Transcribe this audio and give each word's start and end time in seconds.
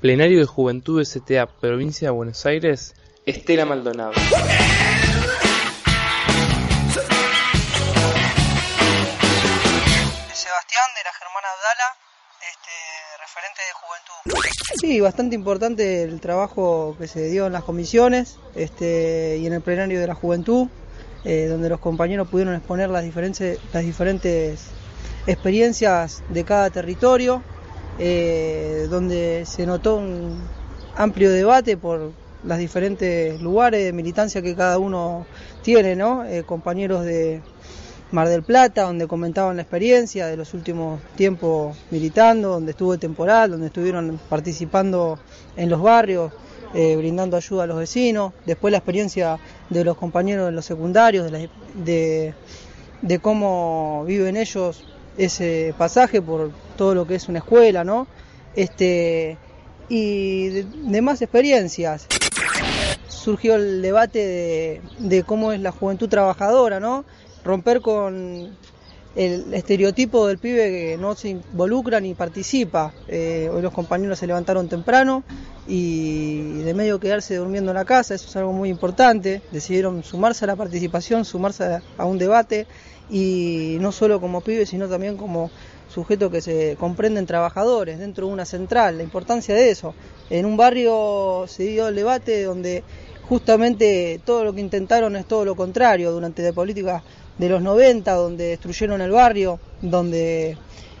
Plenario 0.00 0.38
de 0.38 0.46
Juventud 0.46 1.02
STA, 1.04 1.46
Provincia 1.46 2.08
de 2.08 2.12
Buenos 2.12 2.46
Aires, 2.46 2.94
Estela 3.26 3.64
Maldonado. 3.64 4.12
Sebastián 10.32 10.86
de 10.94 11.02
la 11.04 11.12
Germana 11.18 11.48
Abdala, 11.52 11.96
este, 12.40 12.70
referente 13.20 13.60
de 13.60 13.72
juventud. 13.74 14.14
Sí, 14.80 15.00
bastante 15.00 15.34
importante 15.34 16.02
el 16.04 16.20
trabajo 16.20 16.96
que 16.98 17.08
se 17.08 17.28
dio 17.28 17.46
en 17.46 17.52
las 17.52 17.64
comisiones 17.64 18.38
este, 18.54 19.38
y 19.40 19.46
en 19.46 19.52
el 19.52 19.62
plenario 19.62 20.00
de 20.00 20.06
la 20.06 20.14
juventud, 20.14 20.68
eh, 21.24 21.46
donde 21.46 21.68
los 21.68 21.80
compañeros 21.80 22.28
pudieron 22.28 22.54
exponer 22.54 22.88
las 22.88 23.02
diferentes, 23.02 23.58
las 23.72 23.82
diferentes 23.84 24.68
experiencias 25.26 26.22
de 26.28 26.44
cada 26.44 26.70
territorio, 26.70 27.42
eh, 27.98 28.86
donde 28.90 29.44
se 29.46 29.66
notó 29.66 29.96
un 29.96 30.38
amplio 30.96 31.30
debate 31.30 31.76
por 31.76 32.12
los 32.44 32.58
diferentes 32.58 33.40
lugares 33.40 33.84
de 33.84 33.92
militancia 33.92 34.42
que 34.42 34.54
cada 34.54 34.78
uno 34.78 35.26
tiene, 35.62 35.96
¿no? 35.96 36.24
Eh, 36.24 36.44
compañeros 36.44 37.04
de 37.04 37.40
Mar 38.10 38.28
del 38.28 38.42
Plata, 38.42 38.82
donde 38.82 39.06
comentaban 39.06 39.56
la 39.56 39.62
experiencia 39.62 40.28
de 40.28 40.36
los 40.36 40.54
últimos 40.54 41.00
tiempos 41.16 41.76
militando, 41.90 42.50
donde 42.50 42.70
estuvo 42.70 42.98
temporal, 42.98 43.50
donde 43.50 43.66
estuvieron 43.66 44.18
participando 44.28 45.18
en 45.56 45.68
los 45.68 45.82
barrios, 45.82 46.32
eh, 46.74 46.96
brindando 46.96 47.36
ayuda 47.36 47.64
a 47.64 47.66
los 47.66 47.78
vecinos. 47.78 48.32
Después 48.46 48.72
la 48.72 48.78
experiencia 48.78 49.38
de 49.68 49.84
los 49.84 49.96
compañeros 49.96 50.48
en 50.48 50.54
los 50.54 50.64
secundarios, 50.64 51.30
de, 51.30 51.50
de, 51.74 52.34
de 53.02 53.18
cómo 53.18 54.04
viven 54.06 54.36
ellos 54.36 54.84
ese 55.18 55.74
pasaje 55.76 56.22
por 56.22 56.52
todo 56.76 56.94
lo 56.94 57.06
que 57.06 57.16
es 57.16 57.28
una 57.28 57.40
escuela, 57.40 57.84
¿no? 57.84 58.06
Este, 58.54 59.36
y 59.88 60.48
demás 60.90 61.20
experiencias. 61.20 62.06
Surgió 63.08 63.56
el 63.56 63.82
debate 63.82 64.18
de, 64.20 64.80
de, 64.98 65.22
cómo 65.24 65.52
es 65.52 65.60
la 65.60 65.72
juventud 65.72 66.08
trabajadora, 66.08 66.80
¿no? 66.80 67.04
Romper 67.44 67.80
con 67.80 68.56
el 69.18 69.52
estereotipo 69.52 70.28
del 70.28 70.38
pibe 70.38 70.70
que 70.70 70.96
no 70.96 71.16
se 71.16 71.30
involucra 71.30 71.98
ni 71.98 72.14
participa. 72.14 72.94
Eh, 73.08 73.50
hoy 73.52 73.60
los 73.60 73.74
compañeros 73.74 74.20
se 74.20 74.28
levantaron 74.28 74.68
temprano 74.68 75.24
y 75.66 76.62
de 76.62 76.72
medio 76.72 77.00
quedarse 77.00 77.34
durmiendo 77.34 77.72
en 77.72 77.74
la 77.74 77.84
casa, 77.84 78.14
eso 78.14 78.28
es 78.28 78.36
algo 78.36 78.52
muy 78.52 78.68
importante. 78.68 79.42
Decidieron 79.50 80.04
sumarse 80.04 80.44
a 80.44 80.46
la 80.46 80.54
participación, 80.54 81.24
sumarse 81.24 81.80
a, 81.98 82.04
un 82.04 82.16
debate 82.16 82.68
y 83.10 83.78
no 83.80 83.90
solo 83.90 84.20
como 84.20 84.40
pibes, 84.40 84.68
sino 84.68 84.88
también 84.88 85.16
como 85.16 85.50
sujetos 85.92 86.30
que 86.30 86.40
se 86.40 86.76
comprenden 86.78 87.26
trabajadores 87.26 87.98
dentro 87.98 88.28
de 88.28 88.32
una 88.32 88.44
central, 88.44 88.98
la 88.98 89.02
importancia 89.02 89.52
de 89.52 89.70
eso. 89.70 89.94
En 90.30 90.46
un 90.46 90.56
barrio 90.56 91.46
se 91.48 91.64
dio 91.64 91.88
el 91.88 91.96
debate 91.96 92.44
donde 92.44 92.84
justamente 93.28 94.20
todo 94.24 94.44
lo 94.44 94.54
que 94.54 94.60
intentaron 94.60 95.14
es 95.16 95.26
todo 95.26 95.44
lo 95.44 95.54
contrario 95.54 96.10
durante 96.12 96.42
la 96.42 96.52
política 96.52 97.02
de 97.36 97.48
los 97.48 97.62
90, 97.62 98.12
donde 98.14 98.44
destruyeron 98.48 99.00
el 99.00 99.10
barrio, 99.10 99.60
donde 99.82 100.56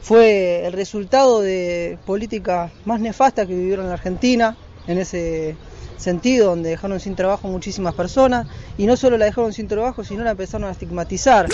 fue 0.00 0.66
el 0.66 0.72
resultado 0.72 1.40
de 1.40 1.98
políticas 2.06 2.72
más 2.84 3.00
nefastas 3.00 3.46
que 3.46 3.54
vivieron 3.54 3.84
en 3.84 3.88
la 3.88 3.94
Argentina, 3.94 4.56
en 4.86 4.98
ese 4.98 5.56
sentido, 5.96 6.48
donde 6.50 6.70
dejaron 6.70 6.98
sin 7.00 7.14
trabajo 7.14 7.48
muchísimas 7.48 7.94
personas, 7.94 8.46
y 8.78 8.86
no 8.86 8.96
solo 8.96 9.18
la 9.18 9.26
dejaron 9.26 9.52
sin 9.52 9.68
trabajo, 9.68 10.02
sino 10.02 10.24
la 10.24 10.32
empezaron 10.32 10.68
a 10.68 10.72
estigmatizar. 10.72 11.48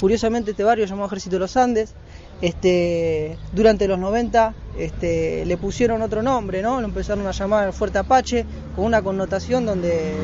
Curiosamente 0.00 0.52
este 0.52 0.64
barrio 0.64 0.86
llamado 0.86 1.08
Ejército 1.08 1.36
de 1.36 1.40
los 1.40 1.56
Andes, 1.56 1.94
este, 2.42 3.36
durante 3.52 3.86
los 3.86 3.98
90 3.98 4.54
este, 4.78 5.44
le 5.44 5.56
pusieron 5.56 6.02
otro 6.02 6.22
nombre, 6.22 6.62
¿no? 6.62 6.80
Lo 6.80 6.86
empezaron 6.86 7.26
a 7.26 7.32
llamar 7.32 7.72
Fuerte 7.72 7.98
Apache, 7.98 8.46
con 8.74 8.84
una 8.86 9.02
connotación 9.02 9.66
donde 9.66 10.14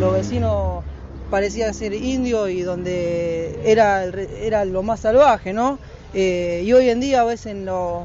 los 0.00 0.12
vecinos 0.12 0.82
parecían 1.30 1.74
ser 1.74 1.94
indios 1.94 2.50
y 2.50 2.62
donde 2.62 3.60
era, 3.64 4.04
era 4.04 4.64
lo 4.64 4.82
más 4.82 5.00
salvaje, 5.00 5.52
¿no? 5.52 5.78
Eh, 6.12 6.62
y 6.64 6.72
hoy 6.72 6.90
en 6.90 7.00
día 7.00 7.24
ves 7.24 7.46
en 7.46 7.64
los 7.64 8.04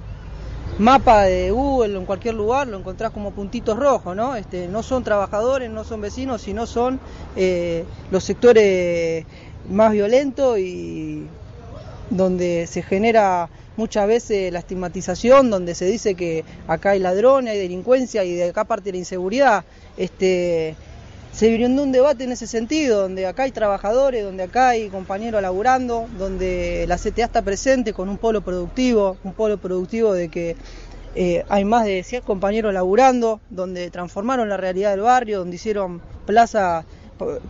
mapas 0.78 1.28
de 1.28 1.52
Google 1.52 1.98
o 1.98 2.00
en 2.00 2.06
cualquier 2.06 2.36
lugar 2.36 2.68
lo 2.68 2.78
encontrás 2.78 3.12
como 3.12 3.32
puntitos 3.32 3.78
rojos, 3.78 4.16
¿no? 4.16 4.36
Este, 4.36 4.68
no 4.68 4.82
son 4.84 5.04
trabajadores, 5.04 5.70
no 5.70 5.84
son 5.84 6.02
vecinos, 6.02 6.42
sino 6.42 6.66
son 6.66 7.00
eh, 7.36 7.84
los 8.12 8.24
sectores 8.24 9.26
más 9.70 9.92
violentos 9.92 10.58
y 10.60 11.28
donde 12.10 12.68
se 12.68 12.82
genera 12.82 13.50
muchas 13.78 14.08
veces 14.08 14.52
la 14.52 14.60
estigmatización, 14.60 15.50
donde 15.50 15.76
se 15.76 15.86
dice 15.86 16.16
que 16.16 16.44
acá 16.68 16.92
hay 16.92 17.00
ladrones, 17.00 17.54
hay 17.54 17.60
delincuencia 17.60 18.24
y 18.24 18.34
de 18.34 18.50
acá 18.50 18.66
parte 18.66 18.92
la 18.92 18.98
inseguridad. 18.98 19.64
Este, 19.98 20.76
se 21.32 21.54
brindó 21.54 21.84
un 21.84 21.92
debate 21.92 22.24
en 22.24 22.32
ese 22.32 22.48
sentido, 22.48 23.02
donde 23.02 23.26
acá 23.26 23.44
hay 23.44 23.52
trabajadores, 23.52 24.24
donde 24.24 24.44
acá 24.44 24.70
hay 24.70 24.90
compañeros 24.90 25.42
laburando, 25.42 26.08
donde 26.18 26.86
la 26.88 26.98
CTA 26.98 27.26
está 27.26 27.42
presente 27.42 27.94
con 27.94 28.10
un 28.10 28.18
polo 28.18 28.42
productivo, 28.42 29.18
un 29.24 29.34
polo 29.34 29.58
productivo 29.58 30.14
de 30.14 30.30
que 30.30 30.56
eh, 31.16 31.46
hay 31.50 31.66
más 31.66 31.86
de 31.86 32.04
100 32.04 32.24
compañeros 32.24 32.74
laburando, 32.74 33.40
donde 33.50 33.90
transformaron 33.90 34.50
la 34.50 34.58
realidad 34.58 34.92
del 34.92 35.02
barrio, 35.02 35.40
donde 35.40 35.56
hicieron 35.56 36.02
plaza 36.26 36.86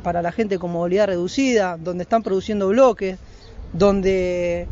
para 0.03 0.21
la 0.21 0.31
gente 0.31 0.57
con 0.57 0.71
movilidad 0.71 1.07
reducida, 1.07 1.77
donde 1.77 2.03
están 2.03 2.23
produciendo 2.23 2.67
bloques, 2.69 3.17
donde 3.73 4.67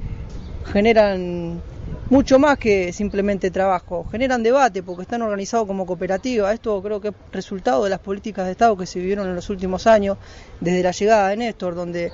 generan 0.65 1.61
mucho 2.09 2.39
más 2.39 2.57
que 2.57 2.93
simplemente 2.93 3.51
trabajo, 3.51 4.05
generan 4.09 4.43
debate 4.43 4.81
porque 4.81 5.01
están 5.01 5.21
organizados 5.21 5.67
como 5.67 5.85
cooperativa. 5.85 6.53
Esto 6.53 6.81
creo 6.81 7.01
que 7.01 7.09
es 7.09 7.13
resultado 7.31 7.83
de 7.83 7.89
las 7.89 7.99
políticas 7.99 8.45
de 8.45 8.51
Estado 8.51 8.77
que 8.77 8.85
se 8.85 8.99
vivieron 8.99 9.27
en 9.27 9.35
los 9.35 9.49
últimos 9.49 9.87
años, 9.87 10.17
desde 10.61 10.83
la 10.83 10.91
llegada 10.91 11.29
de 11.29 11.37
Néstor, 11.37 11.75
donde 11.75 12.11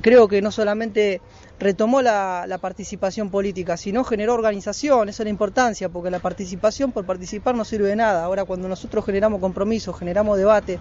creo 0.00 0.28
que 0.28 0.42
no 0.42 0.50
solamente 0.50 1.20
retomó 1.58 2.02
la, 2.02 2.58
participación 2.60 3.30
política, 3.30 3.76
sino 3.76 4.04
generó 4.04 4.34
organización, 4.34 5.08
esa 5.08 5.22
es 5.22 5.26
la 5.26 5.30
importancia, 5.30 5.88
porque 5.88 6.10
la 6.10 6.18
participación 6.18 6.92
por 6.92 7.04
participar 7.04 7.54
no 7.54 7.64
sirve 7.64 7.88
de 7.88 7.96
nada. 7.96 8.24
Ahora 8.24 8.44
cuando 8.44 8.68
nosotros 8.68 9.04
generamos 9.04 9.40
compromiso, 9.40 9.92
generamos 9.92 10.38
debate 10.38 10.78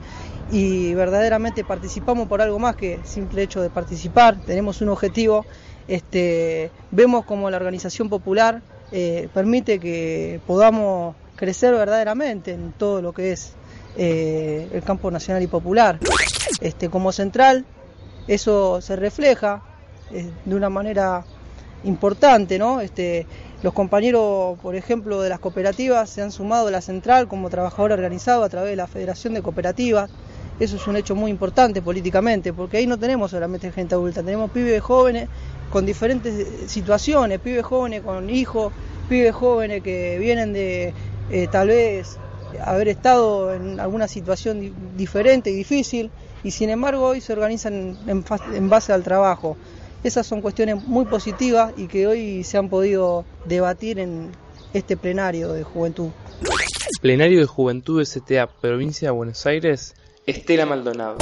y 0.52 0.94
verdaderamente 0.94 1.64
participamos 1.64 2.28
por 2.28 2.42
algo 2.42 2.60
más 2.60 2.76
que 2.76 3.00
simple 3.04 3.44
hecho 3.44 3.62
de 3.62 3.70
participar, 3.70 4.38
tenemos 4.46 4.82
un 4.82 4.90
objetivo, 4.90 5.46
este, 5.88 6.72
vemos 6.92 7.26
como 7.26 7.50
la 7.50 7.58
organización 7.58 8.10
popular 8.10 8.62
eh, 8.92 9.28
permite 9.34 9.80
que 9.80 10.40
podamos 10.48 11.16
crecer 11.36 11.74
verdaderamente 11.74 12.54
en 12.54 12.72
todo 12.72 13.02
lo 13.02 13.14
que 13.14 13.34
es 13.34 13.54
eh, 13.98 14.70
el 14.72 14.84
campo 14.84 15.12
nacional 15.12 15.44
y 15.44 15.48
popular. 15.48 16.00
Este, 16.62 16.90
como 16.90 17.12
central, 17.12 17.66
eso 18.28 18.82
se 18.82 18.96
refleja 18.96 19.62
eh, 20.12 20.30
de 20.46 20.56
una 20.56 20.70
manera 20.70 21.26
importante, 21.84 22.58
¿no? 22.58 22.82
Este, 22.82 23.26
los 23.64 23.74
compañeros, 23.74 24.58
por 24.60 24.76
ejemplo, 24.76 25.22
de 25.22 25.30
las 25.30 25.40
cooperativas 25.40 26.10
se 26.10 26.22
han 26.22 26.32
sumado 26.32 26.68
a 26.68 26.72
la 26.72 26.82
central 26.82 27.28
como 27.28 27.50
trabajador 27.50 27.92
organizado 27.92 28.44
a 28.44 28.50
través 28.50 28.72
de 28.72 28.76
la 28.76 28.88
Federación 28.88 29.34
de 29.34 29.42
Cooperativas. 29.42 30.10
Eso 30.60 30.76
es 30.76 30.88
un 30.88 30.96
hecho 30.96 31.16
muy 31.16 31.30
importante 31.30 31.82
políticamente, 31.82 32.52
porque 32.52 32.78
ahí 32.78 32.88
no 32.88 32.98
tenemos 32.98 33.32
solamente 33.32 33.72
gente 33.72 33.96
adulta, 33.96 34.24
tenemos 34.24 34.50
pibes 34.52 34.82
jóvenes 34.82 35.30
con 35.72 35.86
diferentes 35.86 36.72
situaciones, 36.72 37.40
pibes 37.40 37.64
jóvenes 37.64 38.02
con 38.02 38.30
hijos, 38.30 38.74
pibes 39.08 39.36
jóvenes 39.36 39.84
que 39.84 40.18
vienen 40.20 40.54
de 40.54 40.94
eh, 41.30 41.48
tal 41.52 41.68
vez 41.68 42.18
haber 42.64 42.88
estado 42.88 43.54
en 43.54 43.80
alguna 43.80 44.08
situación 44.08 44.74
diferente 44.96 45.52
y 45.52 45.56
difícil 45.56 46.10
y 46.44 46.52
sin 46.52 46.70
embargo 46.70 47.08
hoy 47.08 47.22
se 47.22 47.34
organizan 47.34 47.98
en, 48.08 48.24
en 48.56 48.70
base 48.70 48.94
al 48.94 49.04
trabajo. 49.04 49.58
Esas 50.04 50.26
son 50.28 50.42
cuestiones 50.42 50.84
muy 50.88 51.06
positivas 51.06 51.74
y 51.76 51.88
que 51.88 52.08
hoy 52.08 52.44
se 52.44 52.58
han 52.58 52.70
podido 52.70 53.26
debatir 53.46 54.00
en 54.00 54.32
este 54.74 54.96
plenario 54.96 55.54
de 55.54 55.64
juventud. 55.64 56.10
Plenario 57.02 57.40
de 57.40 57.46
Juventud 57.46 58.04
STA, 58.04 58.48
provincia 58.48 59.10
de 59.10 59.12
Buenos 59.12 59.46
Aires, 59.46 59.96
Estela 60.26 60.66
Maldonado. 60.66 61.18